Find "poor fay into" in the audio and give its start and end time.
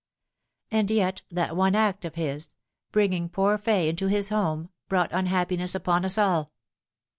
3.29-4.07